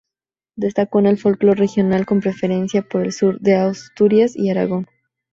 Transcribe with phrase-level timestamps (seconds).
[0.55, 4.87] Destacó en el folklore regional, con preferencia por el de Asturias y Aragón.